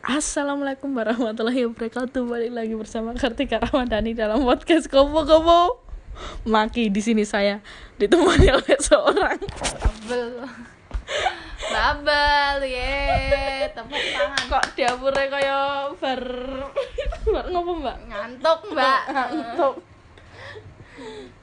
[0.00, 2.24] Assalamualaikum warahmatullahi wabarakatuh.
[2.24, 5.84] Balik lagi bersama Kartika Ramadhani dalam podcast Kopo Kopo.
[6.48, 7.60] Maki di sini saya
[8.00, 10.48] ditemani oleh seorang Babel.
[11.68, 13.68] Babel, ye.
[13.76, 14.44] Tepuk tangan.
[14.48, 15.58] kok dapurnya kaya
[15.92, 16.24] bar
[17.28, 17.96] bar ngopo mbak?
[18.08, 19.02] Ngantuk, Mbak.
[19.12, 19.74] Ngantuk.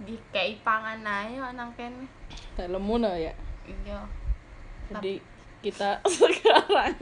[0.02, 2.10] Dikei pangan ae nang kene.
[2.58, 3.38] Dalemmu no ya.
[3.70, 4.02] Iya.
[4.98, 5.22] Jadi
[5.62, 6.98] kita sekarang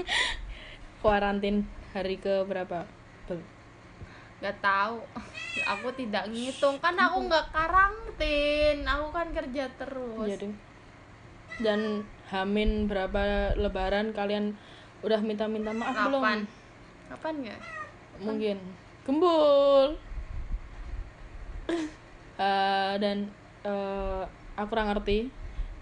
[1.05, 1.61] kuarantin
[1.93, 2.89] hari ke berapa?
[3.29, 3.37] Bel.
[4.41, 4.97] Gak tahu.
[5.77, 8.83] Aku tidak ngitung kan aku nggak karantin.
[8.83, 10.25] Aku kan kerja terus.
[10.25, 10.49] Jadi
[11.63, 14.57] dan Hamin berapa lebaran kalian
[14.99, 16.19] udah minta-minta maaf belum?
[16.19, 16.39] Kapan?
[17.07, 17.57] Kapan ya?
[18.21, 18.57] mungkin
[19.03, 19.95] gembul
[22.35, 23.31] Eh, dan
[23.63, 24.23] eh,
[24.59, 25.31] aku kurang ngerti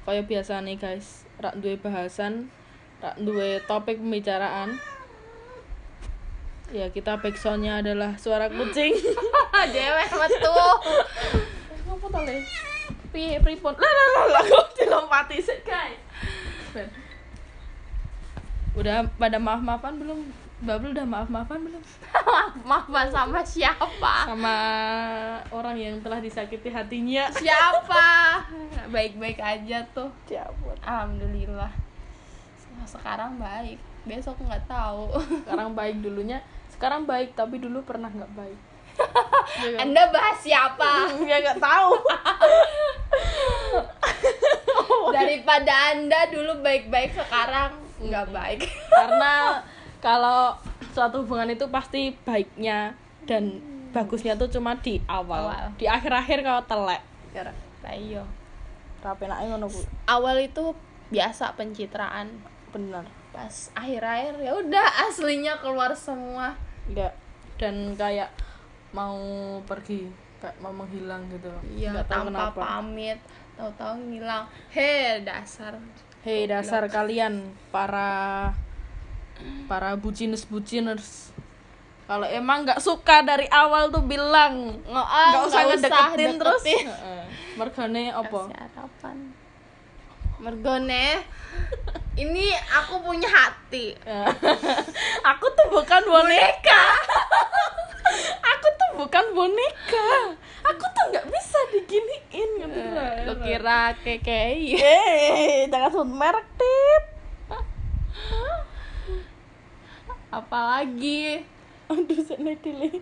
[0.05, 2.45] kaya biasa nih guys rak duwe bahasan
[3.01, 4.77] rak duwe topik pembicaraan
[6.73, 8.97] ya kita backsoundnya adalah suara kucing
[9.73, 10.57] Dewe metu.
[11.85, 12.37] apa to le
[13.13, 16.01] piye pripun lah lah lah kok dilompati sih guys
[18.73, 20.19] udah pada maaf maafan belum
[20.63, 21.83] Babel udah maaf maafan belum
[22.69, 24.23] Maaf sama siapa?
[24.23, 24.55] sama
[25.51, 28.39] orang yang telah disakiti hatinya Siapa?
[28.95, 30.07] Baik-baik aja tuh.
[30.23, 31.67] cabut Alhamdulillah.
[32.87, 33.75] Sekarang baik.
[34.07, 35.11] Besok nggak tahu.
[35.43, 36.39] sekarang baik dulunya
[36.73, 38.59] sekarang baik tapi dulu pernah nggak baik
[38.93, 39.89] Iya kan?
[39.89, 40.91] Anda bahas siapa?
[41.29, 41.91] ya nggak tahu
[45.17, 48.67] Daripada Anda dulu baik-baik sekarang nggak baik.
[48.91, 49.63] karena
[50.03, 50.51] kalau
[50.91, 52.91] suatu hubungan itu pasti baiknya
[53.23, 53.63] dan
[53.95, 55.71] bagusnya tuh cuma di awal, Awal.
[55.79, 56.99] di akhir-akhir kalau telek
[57.31, 57.47] ya?
[57.47, 58.23] Lah iya.
[58.99, 59.67] rapi ngono
[60.07, 60.75] Awal itu
[61.13, 62.27] biasa pencitraan.
[62.73, 66.53] bener Pas akhir-akhir ya udah aslinya keluar semua.
[66.83, 67.13] nggak
[67.57, 68.29] dan kayak
[68.91, 69.17] mau
[69.63, 73.19] pergi kayak mau menghilang gitu Iya, tanpa kenapa pamit.
[73.57, 74.45] Tahu-tahu ngilang.
[74.69, 75.79] Hei, dasar.
[76.23, 78.51] hei dasar kalian para
[79.67, 81.35] para buciners buciners
[82.03, 86.63] kalau emang nggak suka dari awal tuh bilang Nggak, nggak usah ngedeketin terus
[87.59, 88.39] mergane apa.
[90.43, 91.23] Mergone.
[92.13, 93.97] Ini aku punya hati.
[95.33, 96.83] aku tuh bukan boneka.
[98.37, 100.37] Aku tuh bukan boneka.
[100.61, 102.79] Aku tuh nggak bisa diginiin gitu.
[102.93, 103.25] Lah.
[103.25, 104.77] Lo kira kekei.
[104.77, 107.05] eh jangan sebut merek tit
[110.29, 111.41] Apalagi?
[111.89, 113.01] Aduh sana dile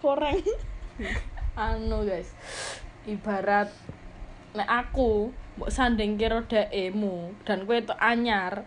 [0.00, 0.40] koreng
[1.52, 2.32] anu guys.
[3.04, 3.68] Ibarat
[4.56, 8.64] nek aku mbok sanding kira dekmu dan kowe itu anyar.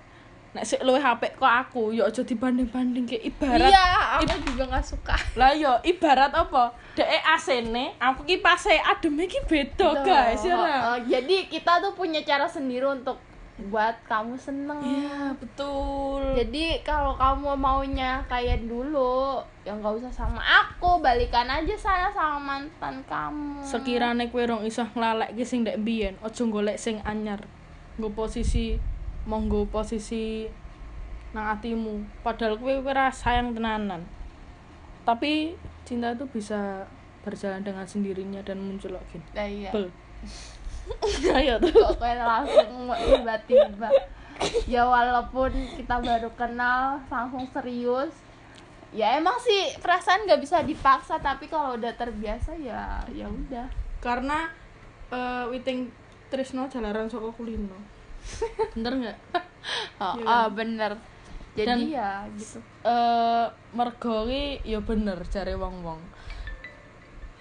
[0.56, 3.68] Nek sik luwih apik kok aku ya aja dibanding-banding ke ibarat.
[3.68, 3.86] Iya,
[4.24, 5.16] aku juga nggak suka.
[5.36, 6.72] lah yo ibarat apa?
[6.96, 12.24] Dek asene aku kipase adem iki beda guys ya lah oh, jadi kita tuh punya
[12.24, 13.20] cara sendiri untuk
[13.56, 14.84] buat kamu seneng.
[14.84, 21.72] iya betul Jadi kalau kamu maunya kayak dulu, ya nggak usah sama aku, balikan aja
[21.72, 23.64] saya sama mantan kamu.
[23.64, 27.40] sekiranya kowe rong iso nglalek sing ndek biyen aja golek sing anyar
[27.96, 28.76] nggo posisi
[29.24, 30.52] monggo posisi
[31.32, 34.04] nang atimu padahal kowe ra sayang tenanan
[35.04, 36.84] tapi cinta itu bisa
[37.24, 39.72] berjalan dengan sendirinya dan muncul lagi Nah, iya.
[39.72, 39.88] bel
[41.32, 43.90] ayo tuh Kok kayak langsung tiba-tiba.
[44.66, 48.12] Ya walaupun kita baru kenal langsung serius.
[48.92, 53.68] Ya emang sih perasaan nggak bisa dipaksa, tapi kalau udah terbiasa ya ya udah.
[53.98, 54.48] karena
[55.08, 55.90] eh witing
[56.28, 57.74] Trisno jalaran saka kulino
[58.72, 59.18] bener nggak
[59.98, 60.28] Oh, Iya.
[60.28, 60.92] oh, bener.
[61.56, 62.60] Jadi Dan- ya gitu.
[62.84, 65.98] eh mergo ki ya bener jare wong-wong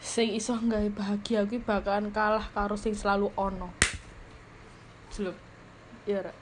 [0.04, 3.72] sing iso gawe bahagia kuwi bakalan kalah karo sing selalu ono
[5.08, 5.32] Jeluk.
[6.04, 6.32] ya Ra?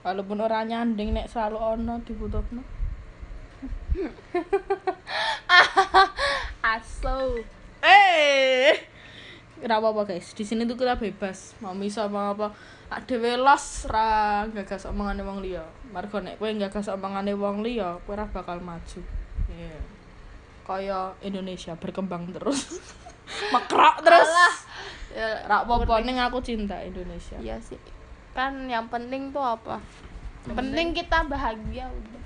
[0.00, 2.64] walaupun ora nyanding nek selalu ono dibutuhno
[6.64, 7.38] Aso.
[7.84, 8.72] eh
[9.64, 12.52] Ora apa-apa guys, di sini tuh kita bebas, mau bisa mau apa.
[13.08, 15.64] Dhewe los ra gagas omongane wong liya.
[15.88, 19.00] Margo nek kowe gagas omongane wong liya, kowe bakal maju.
[19.48, 19.93] Iya.
[20.64, 22.80] Kaya Indonesia berkembang terus.
[23.54, 24.28] Mekrok terus.
[24.28, 24.54] Alah.
[25.14, 27.38] Ya, Ra apa-apa ning aku cinta Indonesia.
[27.38, 27.78] Iya sih.
[28.34, 29.78] Kan yang penting tuh apa?
[30.48, 32.22] Yang penting kita bahagia udah.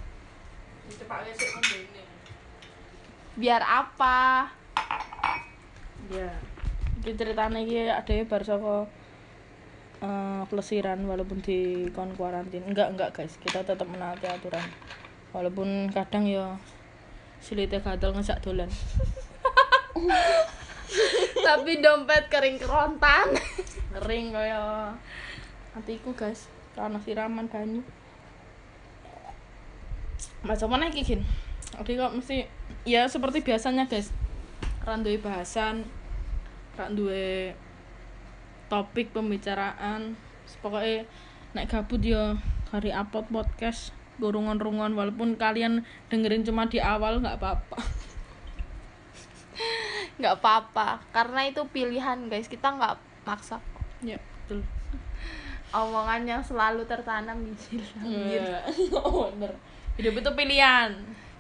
[3.37, 4.49] Biar apa?
[6.08, 6.32] Ya.
[7.05, 8.88] Iki ceritane iki adewe bar saka
[10.02, 14.67] eh, pelesiran walaupun di kon kuarantin enggak enggak guys kita tetap menaati aturan
[15.31, 16.58] walaupun kadang ya
[17.38, 18.69] silitnya gatel ngejak dolan.
[21.46, 23.35] Tapi dompet kering kerontan.
[23.94, 24.93] Kering kaya
[25.75, 26.49] hatiku guys.
[26.75, 27.82] Karena siraman banyu.
[30.46, 31.23] Macam mana iki gin?
[31.82, 32.46] Oke kok mesti
[32.87, 34.14] ya seperti biasanya guys.
[34.87, 35.82] Randuwe bahasan
[36.79, 37.52] randuwe
[38.70, 40.14] topik pembicaraan.
[40.62, 41.05] Pokoknya
[41.52, 42.38] nek gabut ya
[42.70, 47.79] hari upload podcast gurungan-rungan walaupun kalian dengerin cuma di awal nggak apa-apa.
[50.19, 52.50] Nggak apa-apa karena itu pilihan guys.
[52.50, 53.62] Kita nggak maksa
[54.03, 54.67] ya betul.
[55.69, 57.53] Omongan yang selalu tertanam di
[58.03, 58.65] Iya,
[59.05, 59.53] oh, bener.
[60.00, 60.91] Hidup itu pilihan.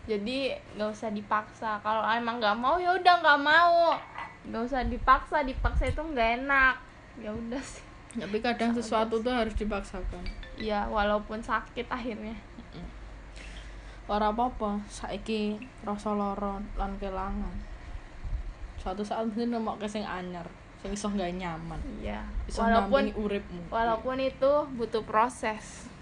[0.04, 1.80] Jadi nggak usah dipaksa.
[1.80, 3.96] Kalau emang nggak mau ya udah nggak mau.
[4.44, 6.76] Nggak usah dipaksa dipaksa itu nggak enak.
[7.18, 7.82] Ya udah sih.
[8.18, 10.24] Tapi kadang sesuatu tuh harus dipaksakan.
[10.60, 12.36] Ya walaupun sakit akhirnya
[14.08, 17.54] ora apa-apa saiki rasa lara lan kelangan.
[18.80, 20.48] Suatu saat mesti nemokke sing anyar
[20.80, 21.76] sing iso gak nyaman.
[22.00, 23.68] Iya iso walaupun uripmu.
[23.68, 25.92] walaupun itu butuh proses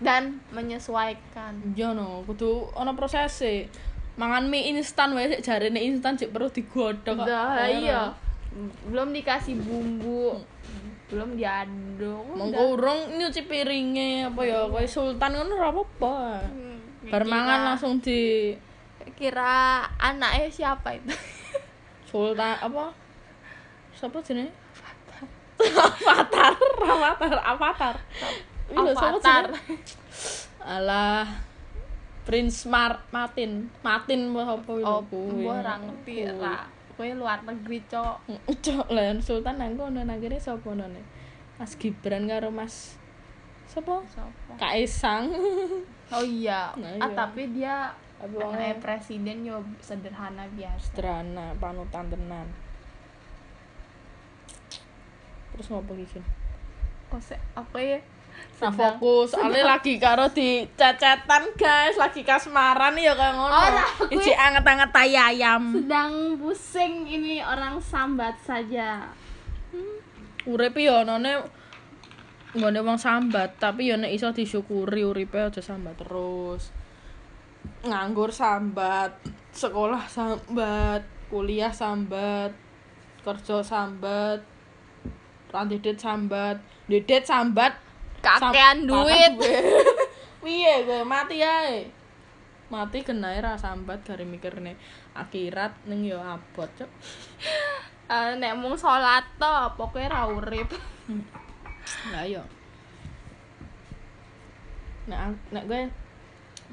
[0.00, 1.76] dan menyesuaikan.
[1.76, 3.68] Iya no kudu ana prosese.
[4.16, 7.26] Mangan mie instan wae sik jarene instan sik perlu digodhog kok.
[7.28, 7.66] Dah, Ora.
[7.68, 8.02] iya.
[8.88, 10.40] Belum dikasih bumbu
[11.04, 16.16] belum diaduk monggo urung nyuci piringe apa ya kowe sultan ngono ora apa-apa.
[16.40, 16.73] Bar
[17.10, 18.54] mangan langsung di
[19.14, 21.12] kira anaknya siapa itu?
[22.08, 22.90] Sultan apa?
[23.92, 24.52] Siapa jenenge
[25.64, 26.52] Avatar.
[26.82, 27.94] Avatar Avatar
[28.74, 29.44] siapa Avatar.
[29.52, 29.76] jenenge?
[30.64, 31.28] alah
[32.24, 33.68] Prince Mar Martin.
[33.84, 34.88] Martin apa itu?
[34.88, 35.44] Oh kuwi.
[35.44, 36.64] gua ora ngerti ra.
[36.94, 38.16] Kowe luar negeri cok.
[38.64, 41.02] Cok lah Sultan nang kono nang kene sapa none
[41.58, 42.96] Mas Gibran karo Mas
[43.68, 44.06] Siapa?
[44.54, 45.34] Kaisang
[46.12, 46.72] oh iya.
[46.76, 47.16] Nah, ah iya.
[47.16, 47.76] tapi dia
[48.20, 50.92] anaknya wong presiden yo sederhana biasa.
[50.92, 52.46] Sederhana panutan tenan.
[55.54, 56.24] Terus iki Kin?
[57.12, 58.00] kok se apa ya?
[58.58, 59.30] Nah, fokus.
[59.30, 61.94] Soalnya lagi karo di cecetan guys.
[61.94, 63.54] Lagi kasmaran ya kayak ngono.
[63.54, 65.62] Ora, aku- iji anget-anget tai ayam.
[65.70, 69.06] Sedang pusing ini orang sambat saja.
[70.44, 71.46] Urip ya none
[72.54, 76.70] nggone wong sambat tapi ya nek iso disyukuri uripe aja sambat terus.
[77.82, 79.18] Nganggur sambat
[79.50, 82.54] sekolah sambat kuliah sambat
[83.26, 84.40] kerja sambat
[85.50, 86.62] randedet sambat.
[86.86, 87.74] Dedet sambat
[88.22, 89.34] kakean duit.
[90.44, 91.88] piye gue mati ae.
[92.68, 94.76] Mati kena ra sambat gare mikirne.
[95.16, 96.90] Akhirat ning yo abot cuk.
[98.04, 100.68] Eh, nek mung salat to pokoknya ra urip
[102.12, 102.42] lah yo
[105.10, 105.88] ang- nek gue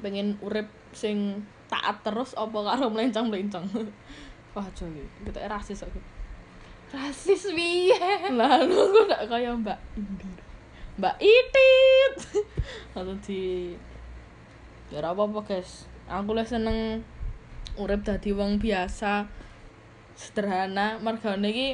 [0.00, 0.66] pengen urip
[0.96, 3.64] sing taat terus apa karo melencang-melencang
[4.54, 6.00] wah coy kita rasis aku
[6.92, 7.96] rasis piye?
[8.38, 9.80] Lah lu gue gak kaya mbak
[11.00, 12.14] mbak Itit.
[12.96, 13.72] Atau di
[14.92, 15.88] ya ora apa-apa guys.
[16.04, 17.00] Aku lah seneng
[17.80, 19.24] urip dadi wong biasa
[20.12, 21.00] sederhana.
[21.00, 21.68] Mergane iki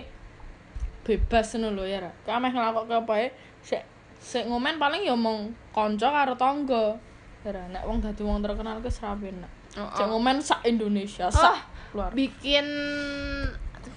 [1.08, 2.12] bebas ngono lho ya ra.
[2.12, 3.28] Kok ameh nglakokke apa ae
[3.64, 3.80] sik
[4.20, 7.00] sik ngomen paling ya omong kanca karo tangga.
[7.48, 11.64] Ya ra nek wong dadi wong terkenal ki ora penak sik ngomen sak Indonesia sak
[11.96, 12.12] luar.
[12.12, 12.66] bikin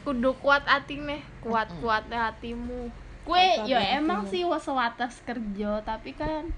[0.08, 2.88] kudu kuat atine kuat kuatnya hatimu.
[3.22, 4.00] Kue Kuat ya hatimu.
[4.02, 6.50] emang sih sewatas kerja tapi kan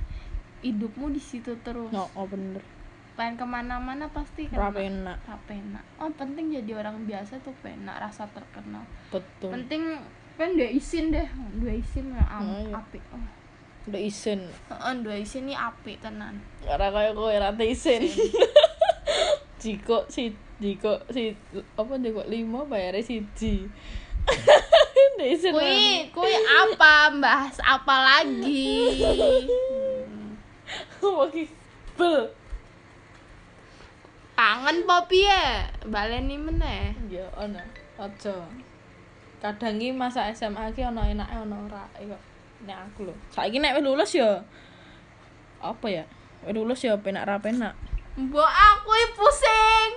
[0.64, 1.92] hidupmu di situ terus.
[1.92, 2.64] No oh bener.
[3.14, 5.18] Pengen ke mana-mana pasti ora kan penak.
[5.28, 5.84] Ra penak.
[6.00, 8.88] Oh penting jadi orang biasa tuh penak rasa terkenal.
[9.12, 9.52] Betul.
[9.52, 10.00] Penting
[10.34, 11.28] kan dua isin deh
[11.62, 12.74] dua isin ya am, Oh, iya.
[12.82, 13.22] apik oh.
[13.86, 14.40] udah isin
[14.72, 18.08] Heeh, dua isin nih apik tenan Ora kaya kowe ora isin.
[19.62, 21.36] Jiko si Jiko si
[21.76, 23.68] apa Jiko 5 bayare siji.
[25.16, 25.52] Ndek isin.
[25.52, 28.96] kui kui apa bahas apa lagi
[31.36, 31.44] ki?
[32.00, 32.26] Bel.
[34.34, 37.62] kangen popi ya baleni meneh Ya ana.
[38.00, 38.34] Aja.
[39.44, 42.22] Kadang masa SMA ki ana enake ana ora kok.
[42.64, 43.14] Nek aku lho.
[43.28, 44.40] Saiki nek wis lulus ya
[45.60, 46.04] apa ya?
[46.48, 47.76] Wis lulus ya penak ra penak.
[48.14, 49.90] mbok aku pusing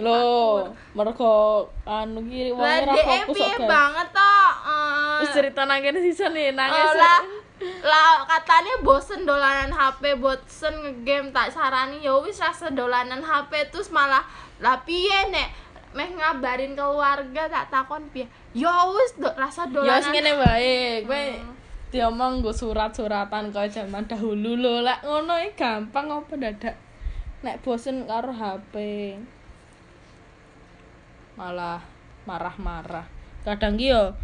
[0.00, 0.64] Lho,
[0.96, 3.36] mergo anu ki wong ora DM fokus kok.
[3.36, 6.96] piye banget toh Eh, Wis cerita nang kene sisa nih eh, nangis.
[6.96, 7.20] lah
[7.84, 13.92] lah katanya bosen dolanan HP bosen ngegame tak sarani ya wis rasa dolanan HP terus
[13.92, 14.24] malah
[14.64, 18.26] lah piye nek meh ngabarin keluarga tak takon piye.
[18.54, 21.24] Ya wis do, rasa Ya dolanan ngene wae, kowe
[21.90, 24.86] diomong nggo surat-suratan kaya zaman dahulu lho.
[24.86, 26.76] Lek ngono iki gampang apa dadak?
[27.42, 28.74] Nek bosen karo HP
[31.34, 31.82] malah
[32.28, 33.06] marah-marah.
[33.42, 34.14] Kadang ki yo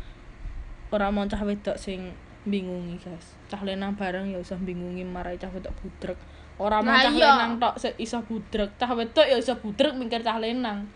[0.95, 2.15] ora mau cah wedok sing
[2.47, 3.35] bingungi guys.
[3.51, 6.19] Cah lenang bareng ya usah bingungi marai cah wedok budrek.
[6.63, 7.35] Ora mau Nah, cah iya.
[7.35, 8.79] lenang tok iso budrek.
[8.79, 10.87] Cah wedok ya iso budrek mikir cah lenang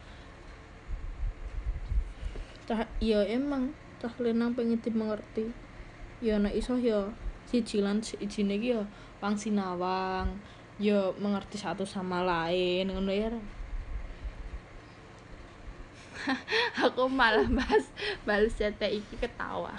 [2.70, 5.50] cah iya emang cah lenang pengen dimengerti
[6.22, 7.02] ya nek iso ya
[7.50, 8.86] siji lan sijine iki ya
[9.18, 10.38] wang sinawang
[10.78, 13.34] ya mengerti satu sama lain ngono ya
[16.86, 17.90] aku malah bahas
[18.22, 19.74] balas chat iki ketawa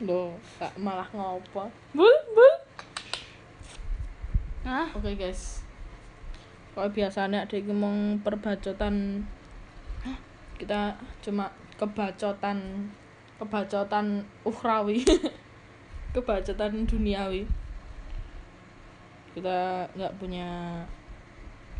[0.00, 1.68] Loh, gak malah ngopo.
[1.92, 2.54] Bul, bul.
[4.64, 4.88] Hah?
[4.96, 5.60] Oke, guys.
[6.72, 9.28] Kalau biasanya ada ngomong perbacotan
[10.56, 10.92] kita
[11.24, 12.92] cuma kebacotan
[13.40, 15.00] kebacotan ukhrawi.
[16.14, 17.48] kebacotan duniawi.
[19.32, 20.84] Kita nggak punya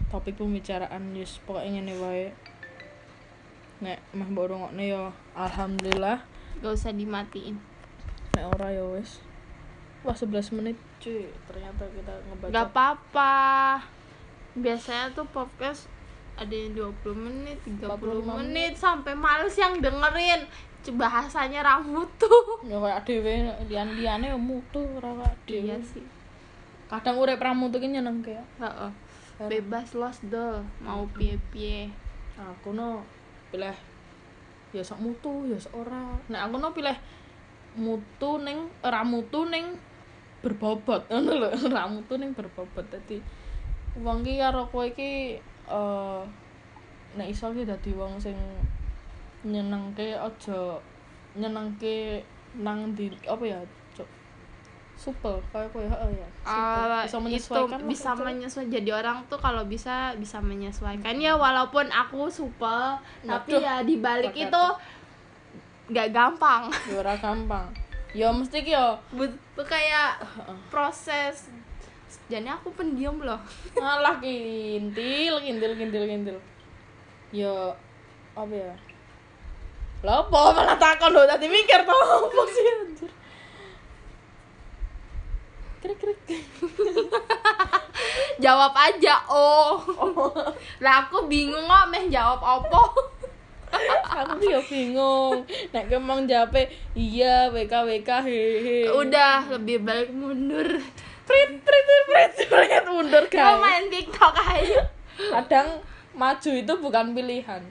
[0.09, 2.27] topik pembicaraan yes pokoknya ngene wae.
[3.85, 6.25] Nek mah mbok rungokne ya alhamdulillah.
[6.61, 7.57] gak usah dimatiin
[8.37, 9.21] Nek ora ya wis.
[10.05, 11.29] Wah 11 menit cuy.
[11.49, 12.53] Ternyata kita ngebaca.
[12.53, 13.35] gak apa-apa
[14.59, 15.87] biasanya tuh podcast
[16.41, 20.49] ada yang 20 menit 30 45 menit sampai males yang dengerin
[20.97, 25.69] bahasanya rambut tuh Ya kayak dhewe lian-liane ya mutu ora kayak dhewe.
[25.69, 26.01] iya sih
[26.89, 28.45] Kadang urip ramu tuh ki nyenengke ya.
[28.59, 28.91] Heeh.
[29.47, 31.87] bebas los deh mau piye-piye
[32.35, 33.05] Aku no
[33.53, 33.77] pilih
[34.73, 36.17] ya sok mutu ya sok ora.
[36.33, 36.97] Nek aku no pilih
[37.77, 39.77] mutu ning ora mutu ning
[40.41, 41.49] berbobot ngono lho.
[41.69, 42.89] Ora mutu ning berbobot.
[42.89, 43.21] Dadi
[44.01, 45.37] wong ki karo kowe iki
[45.71, 46.21] eh
[47.15, 48.35] nek iso ki dadi wong sing
[49.43, 50.77] nyenengke aja
[51.35, 52.21] nyenengke
[52.59, 53.59] nang di apa ya
[53.95, 54.07] Cuk?
[54.99, 57.31] supel kayak kowe heeh ya Ah, supel.
[57.33, 61.17] itu lah, bisa menyesuaikan jadi orang tuh kalau bisa bisa menyesuaikan.
[61.17, 64.65] Ya walaupun aku supel tapi ya dibalik pakai itu
[65.91, 66.63] nggak gampang.
[66.87, 67.67] Ya ora gampang.
[68.13, 68.99] Ya mesti ki ya.
[69.15, 70.19] Butuh kayak
[70.69, 71.49] proses
[72.31, 73.39] jadi aku pendiam loh.
[73.79, 76.37] Alah kintil kintil kintil kintil.
[77.31, 77.75] Ya
[78.35, 78.75] apa ya?
[80.01, 80.41] Apa?
[80.57, 81.95] Malah takon lho tadi mikir tuh
[82.27, 83.11] apa sih anjir?
[85.81, 86.19] Krik krik
[88.45, 89.81] jawab aja oh.
[90.81, 92.81] Lah aku bingung kok meh jawab apa?
[94.11, 95.47] Aku ya bingung.
[95.71, 100.81] Nek kemang jape iya WK WK hehe udah lebih baik mundur
[101.31, 102.33] prit prit prit prit.
[102.51, 104.83] Prit mundur Kau guys main tiktok aja.
[105.17, 105.69] Kadang
[106.13, 107.63] maju itu bukan pilihan.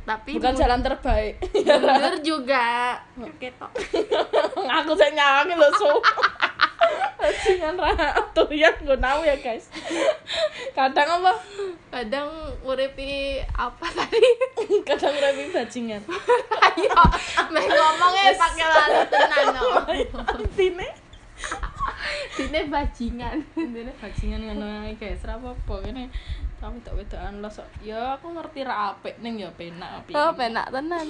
[0.00, 1.34] Tapi bukan mun- jalan terbaik.
[1.56, 3.00] Mundur juga.
[3.40, 3.72] Ketok
[4.60, 5.96] aku saya nyawangin lo so
[7.20, 8.48] Bajingan ratu.
[8.48, 9.68] Ya gue tahu ya guys.
[10.72, 11.32] Kadang apa?
[11.92, 12.28] Kadang
[12.64, 14.24] uripi apa tadi?
[14.88, 16.00] Kadang rapi bajingan.
[16.64, 17.00] Ayo
[17.52, 19.62] meh ngomongnya pakai lalu tenan no.
[20.40, 20.88] Intine
[22.36, 23.36] sini bajingan.
[23.60, 25.36] Intine bajingan ngono ae guys ra
[25.86, 26.10] ini
[26.60, 27.68] tapi tak wedokan lo sok.
[27.80, 30.14] Ya aku ngerti ra apik ning ya penak apik.
[30.14, 31.06] Oh penak tenan.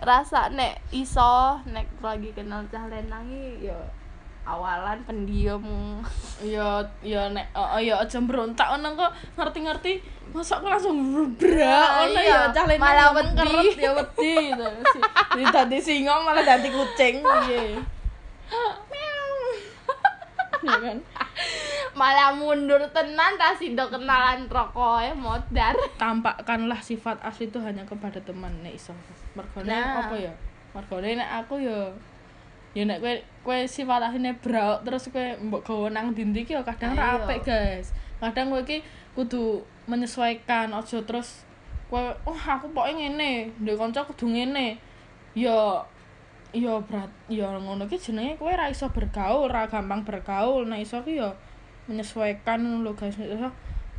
[0.00, 3.76] Rasa nek iso nek lagi kenal cah lenangi ya
[4.48, 5.60] awalan pendiam
[6.40, 10.00] ya ya nek oh, ya aja mbrontak ngono kok ngerti-ngerti
[10.32, 10.96] masa aku langsung
[11.36, 12.48] brak ngono iya.
[12.48, 13.76] ya cah Malah wedi.
[13.76, 14.36] ya wedi.
[15.36, 17.76] Gitu dadi singa malah dadi kucing piye
[20.66, 20.98] ya kan?
[21.96, 25.74] Malah mundur tenan rasido kenalan rokoknya modar.
[25.98, 28.94] Tampakkanlah sifat asli itu hanya kepada teman nek iso.
[29.34, 30.06] Mergone Nah.
[30.06, 30.32] apa ya?
[30.76, 31.90] Mergone nek aku ya
[32.70, 36.62] ya nek kowe kowe sifat asline brauk terus kowe mbok gawa nang ndi ki ya
[36.62, 37.90] kadang ra apik guys.
[38.22, 38.84] Kadang kowe iki
[39.18, 41.42] kudu menyesuaikan aja terus
[41.90, 44.78] kowe oh aku pokoke ngene ndek kanca kudu ngene.
[45.34, 45.82] Ya
[46.52, 47.10] ya berat.
[47.30, 50.66] Ya ngono ki jenenge kowe ra iso bergaul ra gampang bergaul.
[50.66, 51.30] Nek iso ki ya
[51.86, 53.16] menyesuaikan ngono lho guys.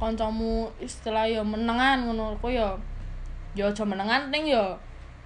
[0.02, 2.74] Kancamu istilah ya menengan ngono kowe ya
[3.54, 4.74] ya aja menengan ning ya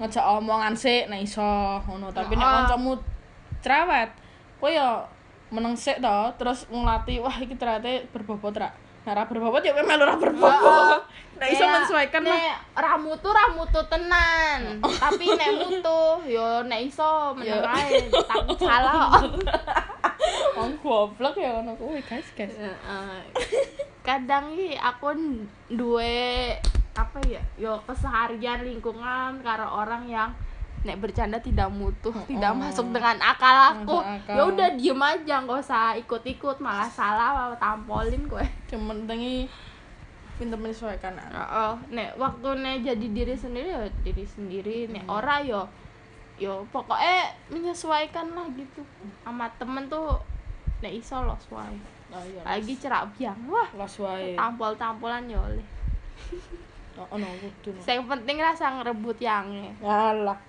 [0.02, 2.12] ngejak omongan sik nek iso ngono.
[2.12, 2.56] Tapi nek Heeh.
[2.68, 2.92] kancamu
[3.64, 4.10] cerewet
[4.60, 5.02] kowe ya
[5.54, 8.70] meneng sik to terus ngelatih wah iki ternyata berbobot ra
[9.06, 13.32] Nah, ra berbobot ya kowe melu ra berbobot nek iso menyesuaikan mah nek ramu tuh
[13.36, 14.82] ramu tuh tenan.
[14.82, 19.22] Tapi nek mutu yo nek iso meneng ae tapi salah
[20.58, 22.56] Wong goblok ya ngono kuwi guys guys.
[24.02, 25.14] Kadang iki aku
[25.70, 26.56] duwe
[26.96, 30.32] apa ya yo keseharian lingkungan karo orang yang
[30.86, 32.62] nek bercanda tidak mutu tidak Oh.
[32.62, 33.98] masuk dengan akal aku.
[34.30, 38.46] Ya udah diem aja nggak usah ikut-ikut malah salah tampolin gue.
[38.70, 39.50] Cuma pentingnya
[40.36, 44.78] pinter menyesuaikan oh, nek waktu nek jadi diri sendiri ya diri sendiri.
[44.94, 45.66] Nek ora yo
[46.38, 48.86] yo pokoknya menyesuaikan lah gitu.
[49.26, 50.22] Sama temen tuh
[50.86, 51.74] nek iso los wae
[52.14, 53.68] oh iya lagi cerak biang wah.
[53.74, 55.66] Los wae tampol-tampolan ya oleh.
[56.96, 57.82] Oh no kudu no.
[57.84, 60.40] yang penting rasa ngerebut yange Alah.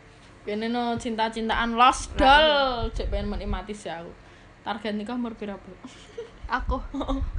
[0.47, 2.87] Kene no cinta-cintaan los dol.
[2.95, 4.15] Cek pengen menikmati sih aku.
[4.63, 5.73] Target nikah umur Bu?
[6.47, 6.79] aku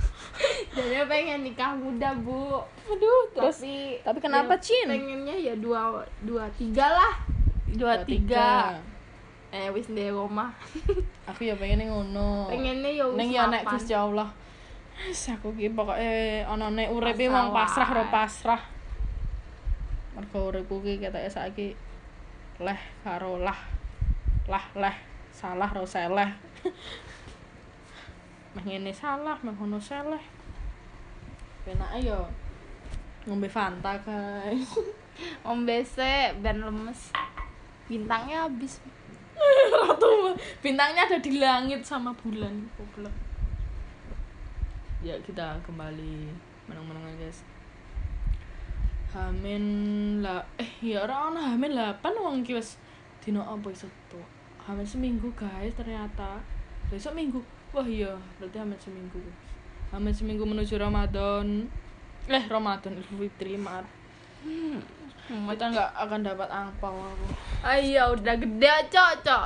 [0.75, 2.59] jadi pengen nikah muda bu
[2.91, 4.87] Aduh, terus tapi tapi kenapa, ya, Cin?
[4.91, 7.13] pengennya ya dua dua tiga lah
[7.71, 8.75] dua, tiga.
[9.47, 10.51] eh wis ndek omah
[11.31, 12.51] Aku ya pengen ngono.
[12.51, 13.63] pengennya ya wis Ning ya nek.
[13.63, 14.27] Gusti Allah.
[15.07, 18.59] Wis aku ki pokoke ana nek uripe wong pasrah ro pasrah.
[20.19, 21.79] Mergo uripku ki ketoke saiki
[22.61, 23.59] leh karo lah.
[24.47, 24.95] Lah leh
[25.33, 26.31] salah ro seleh.
[28.57, 30.23] Meh ngene salah, meh ngono seleh.
[31.61, 32.25] Penake yo
[33.27, 34.71] ngombe Fanta, guys.
[35.49, 35.97] om BC
[36.41, 37.11] ben lemes
[37.89, 38.81] bintangnya habis
[39.73, 43.13] Ratu bintangnya ada di langit sama bulan goblok
[45.05, 46.33] ya kita kembali
[46.65, 47.45] menang-menangan guys
[49.17, 49.63] Hamin
[50.21, 52.77] lah eh ya orang ana Hamin 8 wong iki wis
[53.25, 54.21] dino apa tuh
[54.69, 56.43] Hamin seminggu guys ternyata.
[56.91, 57.39] Besok minggu?
[57.71, 59.24] Wah iya berarti Hamin seminggu.
[59.95, 61.71] Hamin seminggu menuju Ramadan.
[62.27, 63.88] Eh Ramadan Idul Fitri maaf
[65.27, 67.25] kita nggak akan dapat angpau aku
[67.67, 69.46] ayo udah gede cok cok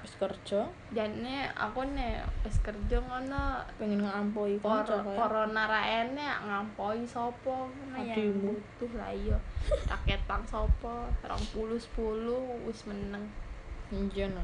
[0.00, 5.80] Wis kerja jane aku nih wis kerja ngono pengen ngampoi Kor kanca kayak corona ra
[5.84, 8.56] enek ngampoi sopo ngono yang Adikmu.
[8.56, 9.36] butuh lah iya
[9.84, 13.24] raketan sopo 20 10 wis meneng
[13.88, 14.40] Iya no.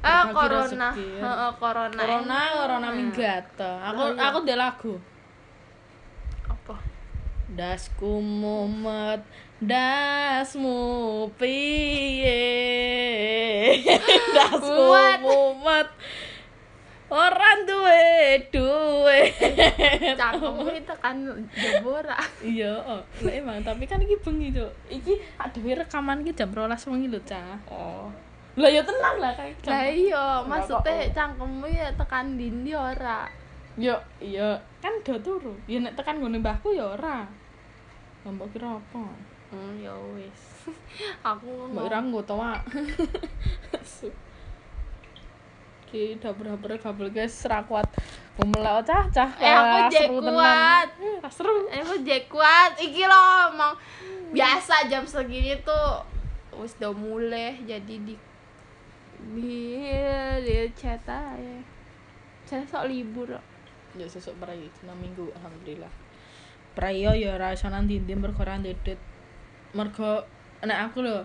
[0.00, 1.22] ah corona ya.
[1.22, 3.70] heeh corona Corona, corona minggata.
[3.86, 4.30] Aku iya.
[4.30, 4.94] aku ndek lagu.
[6.46, 6.74] apa
[7.50, 9.22] Dasku mumet,
[9.60, 10.80] dasmu
[11.36, 12.42] piye?
[14.36, 14.88] dasku
[15.20, 15.88] Mumet.
[17.10, 19.20] Orang duwe duwe.
[20.14, 21.18] cangkemmu itu kan
[21.50, 23.02] jebora Iya, oh.
[23.26, 24.70] Lah emang tapi kan iki bengi, Cuk.
[24.86, 27.58] Iki adewe rekaman iki jam 12 wengi lho, Cah.
[27.66, 28.06] oh
[28.54, 33.26] Lah ya tenang lah kayak lah iya maksudnya cangkemmu ya tekan dindi ora
[33.78, 35.54] Yo, iya, kan do turu.
[35.70, 37.24] Ya nek tekan ngene mbahku ya ora.
[38.26, 39.29] Mbok kira apa?
[39.50, 40.42] Hmm ya wis
[41.30, 42.60] aku Mbak Ira nggo Wak.
[45.90, 47.90] Ki dapur-dapur kabel guys ra kuat.
[48.38, 49.30] Gomelek cah-cah.
[49.42, 51.66] eh aku jek kuat Eh, ra seru.
[51.66, 53.74] aku jek kuat iki loh ngomong
[54.30, 56.06] biasa jam segini tuh
[56.54, 58.14] wis udah mulai jadi di
[59.34, 59.82] di
[60.46, 61.58] di chat aja
[62.46, 63.34] saya sok libur.
[63.98, 65.90] Ya sesuk dina minggu alhamdulillah.
[66.78, 69.09] Prayo ya ora iso nang ndi mergo ora ndedet.
[69.70, 70.24] Mergo
[70.60, 71.24] nek aku lho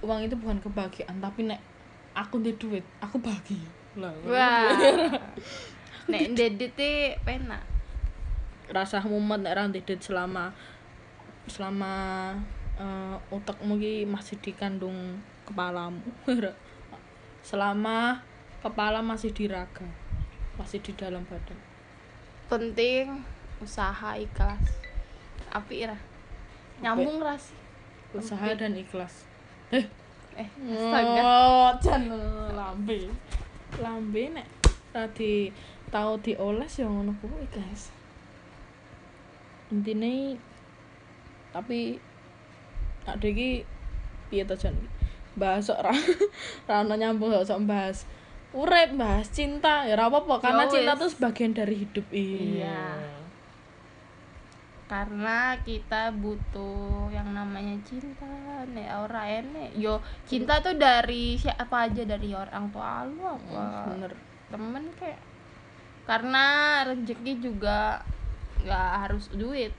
[0.00, 1.60] uang itu bukan kebahagiaan tapi nek
[2.16, 3.68] aku ndek duit, aku bahagia.
[3.98, 4.14] Lah.
[4.22, 4.70] wah
[6.10, 6.78] nek dedit
[7.26, 7.66] penak
[8.70, 9.64] rasa mumet nek ra
[9.98, 10.54] selama
[11.50, 11.92] selama
[12.78, 16.06] eh, otakmu ki masih dikandung kepalamu.
[17.50, 18.22] selama
[18.62, 19.88] kepala masih di raga,
[20.54, 21.58] masih di dalam badan.
[22.50, 23.22] penting
[23.62, 24.82] usaha ikhlas
[25.54, 26.09] api ra
[26.80, 27.56] nyambung ra sih
[28.10, 29.22] Usaha dan ikhlas.
[29.70, 29.86] Eh,
[30.34, 32.10] eh astaga oh, jan
[32.58, 33.06] lambe.
[33.78, 34.46] Lambe nek
[34.90, 35.46] ra di
[35.94, 37.94] tau dioles ya ngono kuwi, guys.
[39.70, 40.34] Intine
[41.54, 42.02] tapi
[43.06, 43.62] ada iki
[44.30, 44.74] piye to jan
[45.38, 45.94] bahas sok ra
[46.98, 48.06] nyambung sok bahas
[48.50, 51.00] urip bahas cinta ya ora apa-apa karena Ya cinta wis.
[51.06, 52.98] tuh sebagian dari hidup Iya.
[54.90, 58.26] Karena kita butuh yang namanya cinta.
[58.66, 59.78] Nek ora enek.
[59.78, 62.02] Yo cinta tuh dari siapa aja?
[62.02, 64.12] Dari orang tua lu apa bener.
[64.50, 65.22] temen kayak.
[66.10, 66.46] Karena
[66.90, 68.02] rezeki juga
[68.66, 69.70] nggak harus duit.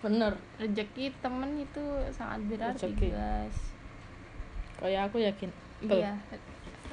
[0.00, 0.40] Bener.
[0.56, 1.84] Rezeki temen itu
[2.16, 3.08] sangat berarti Rezeki.
[3.12, 3.58] guys.
[4.80, 5.50] Kayak aku yakin.
[5.84, 6.00] Tuh.
[6.00, 6.16] iya.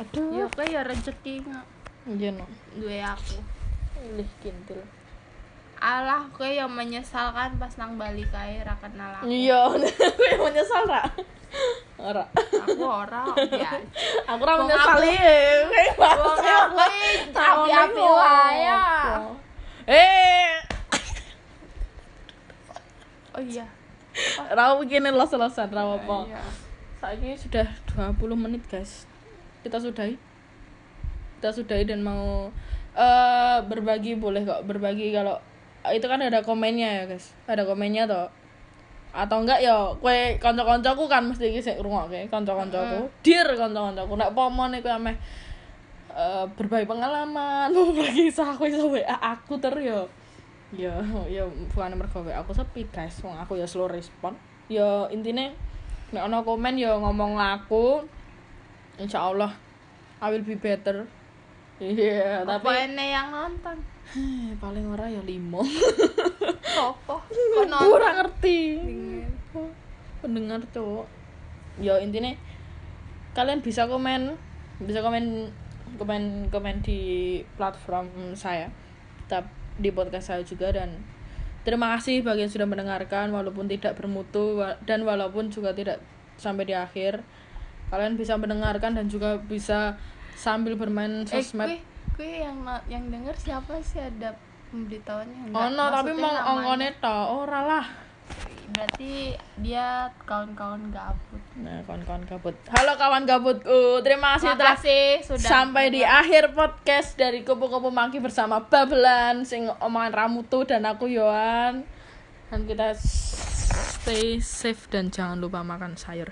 [0.04, 0.36] Aduh.
[0.36, 1.66] Yo kayak rezeki nggak
[2.12, 2.44] iya no.
[2.76, 3.40] duwe aku.
[4.20, 4.84] Lih kintil.
[5.78, 10.84] Alah kayak yang menyesalkan pas nang balik kae ra kenal aku Iya, aku yang menyesal
[10.90, 11.02] ra.
[11.98, 12.26] Ora.
[12.36, 13.72] aku ora ya
[14.30, 15.16] Aku ra Wong menyesali.
[15.18, 16.82] Kayak Wong aku
[17.34, 18.84] api-api wae ya.
[19.88, 20.52] Eh,
[23.38, 23.66] oh iya
[24.50, 26.18] ra begini los-losan ra apa.
[26.26, 26.42] Iya.
[26.98, 27.68] Saiki sudah
[28.18, 29.06] 20 menit guys
[29.62, 30.18] kita sudahi
[31.38, 32.50] kita sudahi dan mau
[32.98, 35.38] eh berbagi boleh kok berbagi kalau
[35.94, 37.36] itu kan ada komennya ya guys.
[37.46, 38.28] Ada komennya toh.
[39.14, 44.80] Atau enggak ya kue kanca-kancaku kan mesti iki sik ngrungokke kanca-kancaku dir kanca-kancaku nek nek
[44.84, 45.16] kowe ameh
[46.14, 50.06] eh, berbagi pengalaman berbagi kisah kowe iso aku ter yo.
[50.76, 51.00] Ya
[51.32, 53.18] ya bukan mergo aku sepi guys.
[53.24, 54.36] Wong aku ya slow respon.
[54.68, 55.56] Ya intine
[56.14, 58.04] nek ana komen ya ngomong aku
[59.00, 59.52] insya Allah
[60.22, 61.06] I will be better.
[61.78, 63.97] Iya Apa tapi ene yang nonton?
[64.10, 65.60] Eh, paling ora ya limo
[66.64, 67.20] Sopo?
[67.28, 67.92] Nonton?
[67.92, 68.60] kurang ngerti.
[70.20, 71.06] Pendengar cowok.
[71.78, 72.32] Ya intinya
[73.34, 74.34] kalian bisa komen
[74.80, 75.50] bisa komen
[75.98, 77.00] komen komen di
[77.54, 78.70] platform saya
[79.26, 79.46] tetap
[79.78, 80.90] di podcast saya juga dan
[81.62, 86.02] terima kasih bagi yang sudah mendengarkan walaupun tidak bermutu dan walaupun juga tidak
[86.36, 87.22] sampai di akhir.
[87.88, 89.96] Kalian bisa mendengarkan dan juga bisa
[90.34, 91.68] sambil bermain Eh, sosmed.
[91.72, 91.78] kue,
[92.18, 94.34] kue yang yang denger siapa sih ada
[94.74, 97.86] pemberitahuannya oh no tapi mau ongkone toh ora lah
[98.68, 99.32] Berarti
[99.64, 101.40] dia kawan-kawan gabut.
[101.64, 102.52] Nah, kawan-kawan gabut.
[102.68, 104.04] Halo kawan gabutku.
[104.04, 109.72] Terima kasih Terima kasih sudah sampai di akhir podcast dari kupu-kupu maki bersama Babelan sing
[109.80, 111.88] omongan Ramutu dan aku Yohan.
[112.52, 112.92] Dan kita
[113.74, 116.32] stay safe dan jangan lupa makan sayur.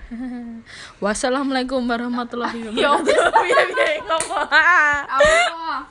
[1.04, 3.30] Wassalamualaikum warahmatullahi wabarakatuh.
[3.36, 4.48] Piye-piye ngomong.
[5.16, 5.84] Apa?